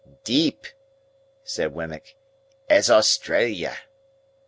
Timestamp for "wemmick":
1.75-2.15